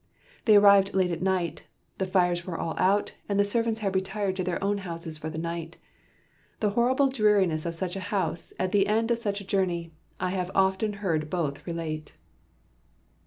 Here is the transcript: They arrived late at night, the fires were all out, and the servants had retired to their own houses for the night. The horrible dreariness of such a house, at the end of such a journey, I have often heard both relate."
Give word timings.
They 0.45 0.55
arrived 0.55 0.95
late 0.95 1.11
at 1.11 1.21
night, 1.21 1.65
the 1.99 2.07
fires 2.07 2.43
were 2.43 2.57
all 2.57 2.73
out, 2.79 3.13
and 3.29 3.39
the 3.39 3.45
servants 3.45 3.81
had 3.81 3.93
retired 3.93 4.35
to 4.37 4.43
their 4.43 4.63
own 4.63 4.79
houses 4.79 5.19
for 5.19 5.29
the 5.29 5.37
night. 5.37 5.77
The 6.59 6.71
horrible 6.71 7.07
dreariness 7.07 7.67
of 7.67 7.75
such 7.75 7.95
a 7.95 7.99
house, 8.09 8.51
at 8.57 8.71
the 8.71 8.87
end 8.87 9.11
of 9.11 9.19
such 9.19 9.41
a 9.41 9.45
journey, 9.45 9.93
I 10.19 10.31
have 10.31 10.49
often 10.55 10.93
heard 11.05 11.29
both 11.29 11.67
relate." 11.67 12.15